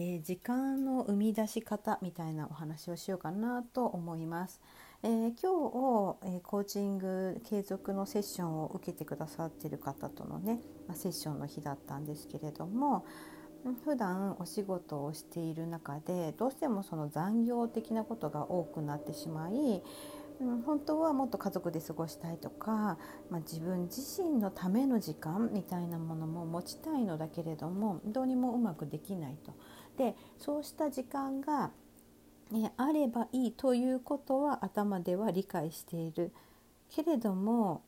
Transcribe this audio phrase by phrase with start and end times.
[0.00, 4.60] えー、時間の生み出し方みたいなお話をしようかなと思います。
[5.02, 13.04] えー、今日、えー、コーチング継続のセッションを受けてくださってる方とのね、まあ、セッションの日だったんですけれども
[13.84, 19.82] 普段お仕事をしている中でどうしてもその残業的なことが多くなってしまい
[20.40, 22.96] うん、本当はもっと家族で過ごしたいとか、
[23.30, 29.52] まあ、自分自身のための時間みたいなものも持ちたいのだけれどもどうにもうまくできないと。
[29.98, 31.70] でそうした時間が、
[32.52, 36.32] ね、あればいいということは頭では理解している
[36.88, 37.82] けれども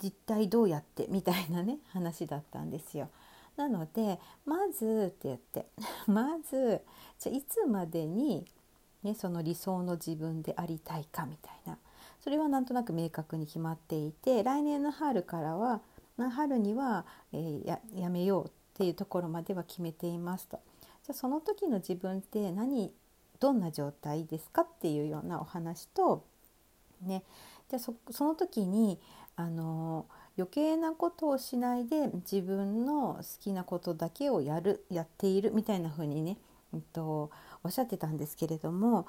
[0.00, 3.08] 実態どうやってみたいなね話だったんですよ。
[3.56, 5.66] なのでまずって言って
[6.06, 6.82] まず
[7.18, 8.44] じゃいつまでに、
[9.02, 11.78] ね、その理想の自分でありたいかみたいな
[12.20, 15.80] それはなんとなく明確に決まっていて来年の春からは
[16.18, 20.58] 春には、えー、ややめようっていうところまでは決めていますと。
[21.04, 22.92] じゃあその時の自分って何
[23.38, 26.24] どんな状態ですかっていうようなお話と
[27.02, 27.22] ね
[27.68, 28.98] じゃあそその時に
[29.36, 36.38] あの余計なことをしないで自分の好きなことだけをやるやっているみたいな風にね、
[36.72, 37.30] えっと、
[37.62, 39.06] おっしゃってたんですけれども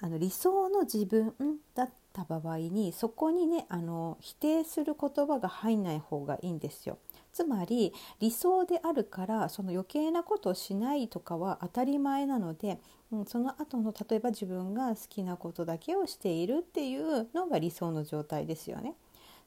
[0.00, 1.34] あの理想の自分
[1.74, 6.98] だった場合にそこにねあの否定する言葉が入んない方がいいんですよ。
[7.36, 12.80] つまり理想であるからその余計なことをしないとかは当たり前なので、
[13.12, 18.94] うん、その後の例えば自分が好きなことだけをしているっていうのが理想の状態ですよね。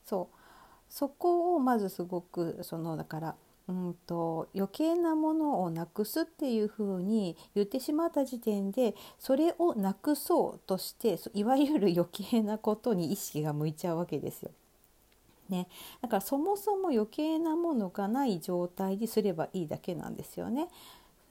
[0.04, 0.36] そう
[0.88, 3.34] そこをまずすごくそのだから
[3.66, 14.52] うんと余計なものをなくすっていうふうに言ってしまった時点でそれをなくそうとしていわゆる余計なことに意識が向いちゃうわけですよ。
[15.50, 15.68] ね、
[16.00, 20.68] だからそもそも余計なものがない状態にすればいいだけなんですよね。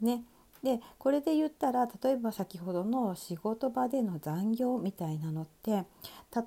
[0.02, 0.24] ね
[0.62, 5.86] でこれで言ったら例えば先ほどの仕事場での残業みたいなのって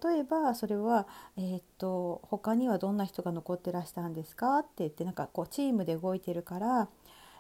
[0.04, 1.06] 例えばそれは、
[1.38, 4.58] えー、っと他にはどんな人が残ってらしたんですか？
[4.58, 6.88] って言ってなんかこうチームで動いてるから、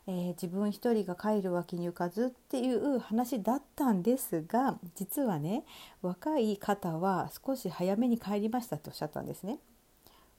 [0.06, 5.64] えー、自分一人が帰るわけにいかずっていう話だったんですが実はね
[6.00, 9.58] 若い方は少し早めに帰りましたっておっしゃったんですね。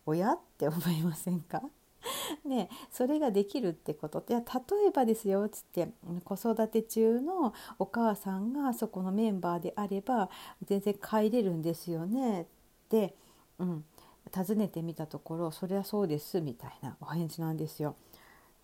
[0.06, 0.34] 親？
[0.34, 1.62] って思いませんか？
[2.44, 4.42] ね、それができるってことって例
[4.88, 5.90] えばですよつって
[6.26, 10.30] 子育て中のお母さんがそこのメンバーであれば
[10.66, 12.42] 全然帰れるんですよね？
[12.42, 12.46] っ
[12.90, 13.16] て、
[13.58, 13.86] うん、
[14.34, 17.96] 尋ねてみたところ「そりゃそうです」みたいなお返事なんですよ。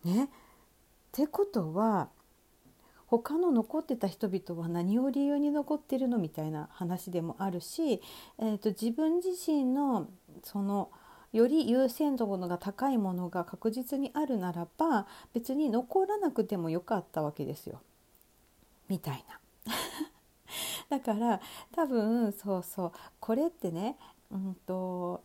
[0.03, 0.29] ね、っ
[1.13, 2.09] てことは
[3.07, 6.17] 他の残ってた人々は何を理由に残ってるの？
[6.17, 8.01] みたいな話でもあるし、
[8.38, 10.09] えーと自分自身の
[10.44, 10.91] その
[11.31, 17.81] より優先度が高いものが確実にあるならば別に残らなくてもよかったわけですよ。
[18.88, 19.39] みたいな。
[20.89, 21.39] だから
[21.72, 23.97] 多分そうそうこれってね、
[24.31, 25.22] うんと、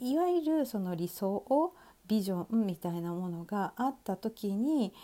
[0.00, 1.74] いわゆるその理想を
[2.06, 4.94] ビジョンみたいなものがあった時に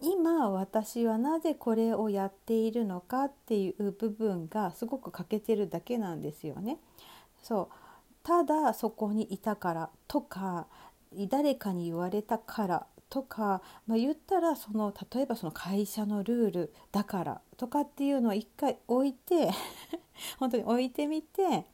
[0.00, 6.78] 今私はなぜこれをやっているのかっていう部分がすごく欠けてるだけなんですよね。
[7.42, 7.87] そう
[8.28, 10.66] ただそこにいたからとか
[11.30, 19.48] 誰かに言われたからとか、まあ、言ったらその例えばその会社のルールだからとかっていうのを一回置いて
[20.38, 21.64] 本当に置いてみて、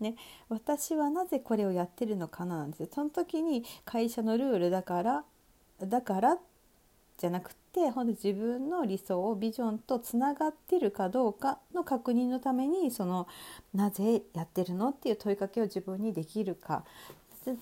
[0.00, 0.16] ね、
[0.48, 2.86] 私はなぜこれをやってるのかななんです。
[2.92, 5.24] その時に会社のルールだから
[5.78, 6.38] だから
[7.18, 13.28] じゃなくて本当に自分の理想をビジョンとつながってるかどうかの確認のためにその
[13.74, 16.84] なぜやってるのっていう問いかけを自分にできるか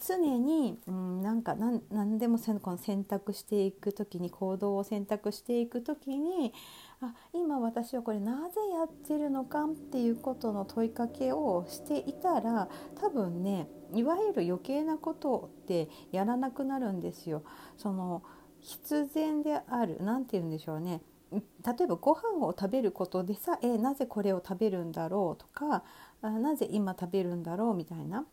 [0.06, 6.52] 常に、うん、なんか何でもせこの選択していく時に行動を選択していく時に
[7.00, 12.68] あ今私はこれなぜやってるのかっていうことの問いかけをしていたら
[13.00, 17.42] 多分ねいわゆる余計なことってやらなくなるんですよ。
[17.76, 18.22] その
[18.60, 21.00] 必然である何て言うんでしょうね。
[21.30, 21.40] 例
[21.84, 25.82] えばご飯を食べることでさえなぜこれを食べるんだろうとか
[26.22, 28.24] なぜ今食べるんだろうみたいな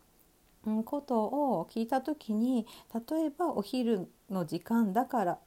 [0.84, 5.38] ことを聞いた時に例えばお昼の時間だから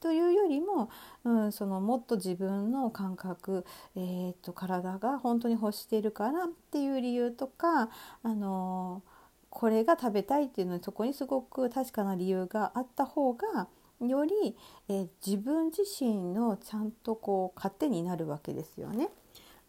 [0.00, 0.90] というよりも、
[1.24, 3.64] うん、そのもっと自分の感覚、
[3.94, 7.88] えーと、体が本当に欲しているからっていう理由とか、
[8.24, 9.02] あの
[9.48, 13.68] これが食べたいっていうのにそこにすごく確かな理由があった方が
[14.08, 14.56] より、
[14.88, 19.08] えー、自分自身のちゃんとこう糧になるわけですよね。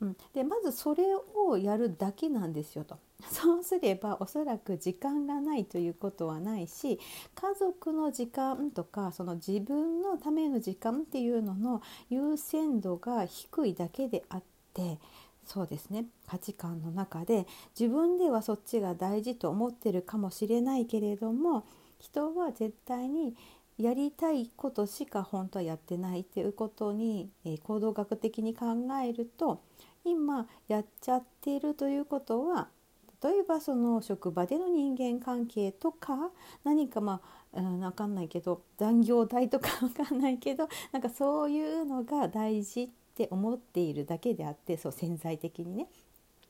[0.01, 2.97] うん、でまずそれをやるだけなんですよと。
[3.31, 7.00] そうすればおそらく時間がないということはないし
[7.35, 14.44] 家族の時間とかその自分のための時間っていうのの優先度が低いだけであっ
[14.74, 15.00] て
[15.45, 17.47] そうですね価値観の中で
[17.79, 21.65] 自分ではそっちが大事と思ってるかもしれないけれども
[22.00, 23.36] 人は絶対に
[23.78, 28.66] やりたいことしか本当はやってないっていうことに、え行動学的に考
[29.04, 29.62] えると
[30.06, 32.68] 今やっちゃってるということは
[33.24, 36.30] 例えばその職場での人間関係とか
[36.66, 37.22] 何かま
[37.54, 45.88] あ、うん、分かんないけど残業代とか 分かんないけどなんかそういうのが大事って思っているだけであってそう潜在的にね。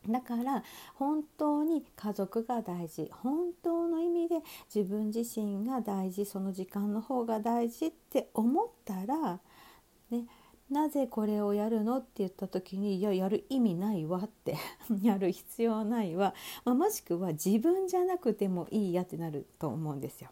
[0.07, 0.63] だから
[0.95, 4.35] 本当に家族が大事本当の意味で
[4.73, 9.39] 自分自身が大事その時間の方が大事って思ったら
[10.11, 10.25] ね
[10.69, 14.57] なぜこれをやるのって言った時にいややる意味ないわって
[15.01, 16.33] やる必要ないわ、
[16.65, 20.29] まあ、もしくは自分じゃなくてもいいやってなると思うんですよ。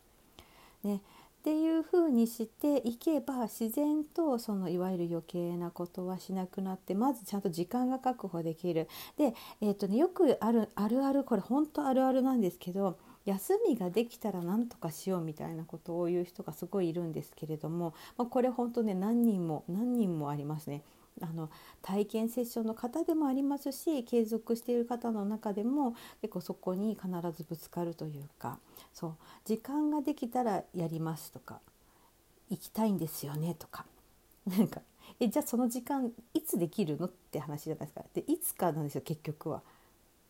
[0.84, 1.02] ね、
[1.42, 8.88] っていうふうにしていけば自然とそのいわゆる余計なことはしなくなってまずちゃんと時間が確保できる。
[9.18, 20.84] で、えーとね、よくあるあるあるこれ本当あるあるなんですけど休みができたら何とかしようみたいなことを言う人がすごいいるんですけれども、まあ、これ本当ね何人も何人もありますね。
[21.22, 21.50] あの
[21.82, 28.58] 体験セッションの方でもありますし継続している方の中でも結構そこに必ずぶつかるというか
[28.94, 29.16] そう
[29.46, 31.60] 時間ができたらやりますとか
[32.50, 33.86] 行きたいんですよねとか
[34.48, 34.82] なんか
[35.20, 39.62] えじゃあその時間いつできるのって話じゃないですかでいつかなんですよ結局は。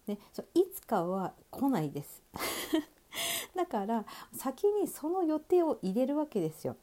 [0.08, 2.24] ね、そいつかは来ないです
[3.56, 4.04] だから
[4.34, 6.76] 先にその予定を入れるわけですよ。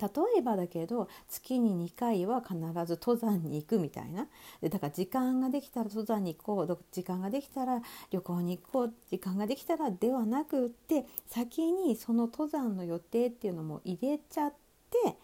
[0.00, 0.08] 例
[0.38, 2.56] えばだけど月に2回は必
[2.86, 4.28] ず登山に行くみたいな。
[4.60, 6.78] でだから時間ができたら登山に行こう。
[6.90, 7.80] 時間ができたら
[8.10, 8.94] 旅行に行こう。
[9.08, 14.54] 時間ができたらではなくって先にその登山の予定っていうのも入れちゃっ
[14.90, 15.16] て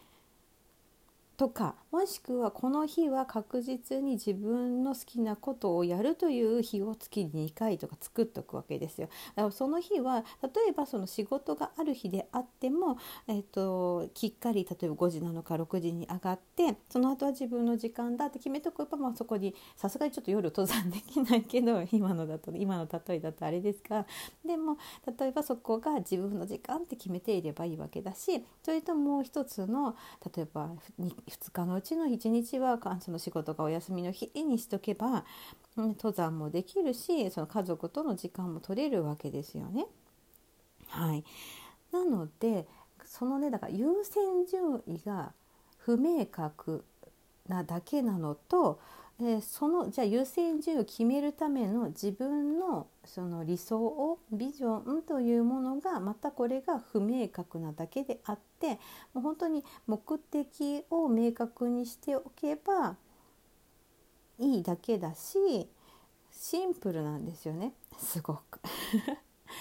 [1.41, 9.09] とかもしくはこの日は確実に自分の好きなことをやるという日を月に2回とか作っておくわけですよ。
[9.35, 24.05] だからその日は例えばその仕事がある日であっても、えーと、きっかり例えば5時なのか6時に上がってその後は自分の時間だって決めておけば、まあ、そこにさすがにちょっと夜登山できないけど 今のだと今の例えだとあれですが
[24.45, 24.77] でも
[25.19, 29.95] 例えばそこが自分の時間って決めていればいいわけだしそれともう一つの
[30.35, 30.69] 例えば
[31.31, 35.25] 2日のうちの1日はその仕事がお休みの日にしとけば
[35.77, 39.85] 登山もできるしその家族との時間も取れるわけですよね。
[40.87, 41.23] はい、
[41.91, 42.67] なので
[43.05, 45.31] そのねだから優先順位が
[45.77, 46.83] 不明確
[47.47, 48.79] なだけなのと
[49.21, 58.79] でそのじゃあ優先順位を決めるための自分のその理想をビジョンというものがまたこれが不明確なだけであって
[59.13, 62.95] もう本当に目的を明確にしておけば
[64.39, 65.69] いいだけだし
[66.31, 68.59] シンプルなんですよねすごく。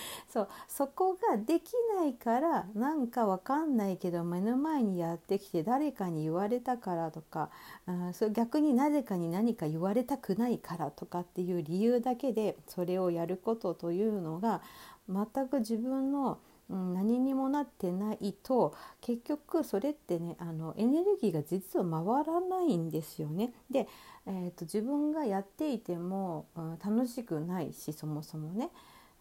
[0.29, 7.51] そうそこができないからなんかわかんないけど目の前にやってきて誰かに言われたからとか
[7.87, 14.63] あそ逆になぜかに何か言われたくないからとかっていう理由だけでそれをやることというのが
[15.09, 16.39] 全く自分の
[16.71, 23.53] 何にもなってないと結局それってねあのエネルギーが実は回らないんですよね。
[23.71, 23.89] で、
[24.27, 28.71] えーと、自分がやっていても、うん、楽しくないしそもそもね。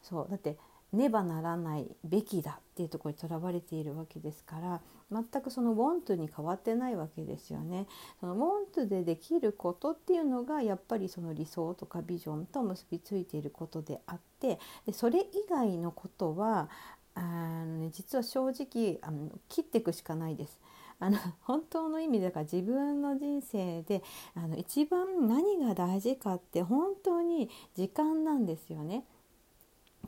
[0.01, 0.57] そうだって
[0.91, 7.87] ねばならないべきだっていうところにとらわれているわけですから全くその want に変わってないわけですよね。
[8.19, 16.69] その want でできることっていうのがやっぱりその理想とかビジョンと結びついていることであってでそれ以外のことは
[17.15, 20.59] あの、実は正直あの切っていくしかないです。
[21.01, 24.03] あの本当の意味だから自分の人生で
[24.35, 29.05] あの一番何が大事かって本当に時間なんですよね。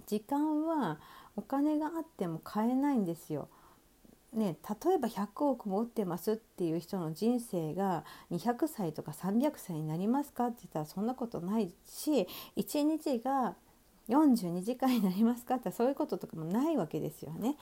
[0.05, 1.00] 時間は
[1.36, 3.50] お金があっても買えないんですよ。
[4.34, 4.55] ね、
[4.86, 13.55] 例えば100億持ってますっていう人の人生が200歳とか300歳になりますかって言ったらそんなことないし1日が
[14.12, 17.56] 42時間になりますかってそういうこととかもないわけですよね。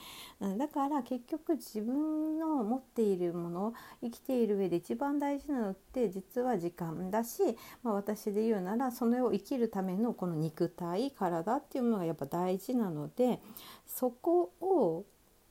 [0.58, 7.42] だから結局自分の持っているもの生きている上で一番大事なのって実は時間だし、
[7.82, 13.40] まあ、私で言うならそれを生きるためのこの肉体体っていうものがやっぱ大事なので
[13.86, 15.04] そこを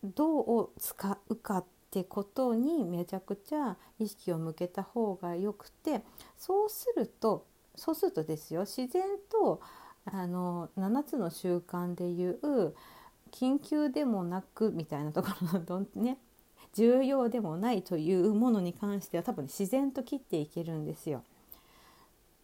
[0.03, 6.03] どう使うかってことにめちゃくちゃ意識を向けた方がよくて
[6.38, 9.62] そうするとそうするとですよ自然と
[10.06, 12.74] あの7つの習慣でいう
[13.32, 16.18] 緊急でもなくみたいなところのどんね
[16.74, 21.24] 重要でもないというものに関しては多分自然と切っていけるんですよ。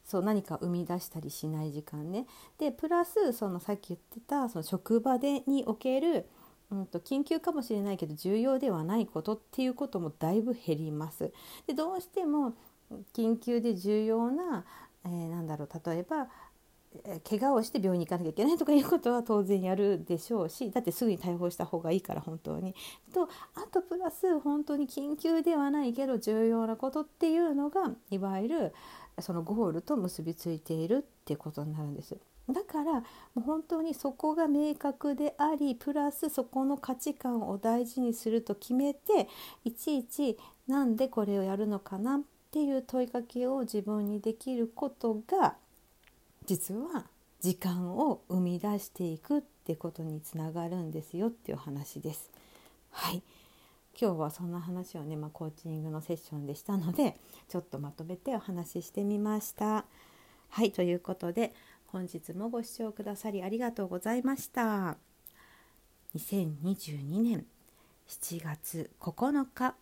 [0.03, 2.27] そう何か生み出したりしない時間ね。
[2.59, 6.27] でプラスそのさっき言ってたその職場でにおける、
[6.71, 11.31] うんと、緊急かもしれないけど重要ではないことっていうこともだいぶ減ります。
[11.65, 12.53] でどうしても
[13.13, 14.63] 緊急で重要な、
[15.05, 16.27] えー、なんだろう例えば
[17.27, 22.75] 怪我をして病院に行かなきゃいけないとかいうことは当然やるでしょうしだってすぐに対応した方がいいから本当に。
[23.13, 28.73] とあとプラス本当に緊急ではないけど重要なことっていうのがいわゆる
[29.19, 32.17] そのゴールと結びついているってことになるんです。
[32.49, 33.01] だからも
[33.37, 39.27] う本当にそこが明確でありプラスそこの価値観を大事にすると決めて
[39.63, 40.37] いちいち
[40.67, 42.21] なんでこれをやるのかなっ
[42.51, 45.55] ていう問いかけを自分にできることが
[46.45, 47.05] 実は
[47.39, 52.31] 時間を生み出していくってことにつながるんですよっていう話です。
[52.91, 53.21] はい
[53.99, 57.15] 今日はそんな話をね、まあ、コーチングのセッションでしたので
[57.47, 59.85] ちょっとまとめてお話ししてみました。
[60.49, 61.53] はいということで
[61.87, 64.97] 本日もご視聴くださりありがとうございました。
[66.15, 67.45] 2022年
[68.07, 69.75] 7月9日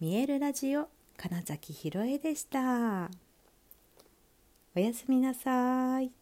[0.00, 3.27] 見えるラジオ金崎ひろえでした。
[4.78, 6.17] おやすみなさい。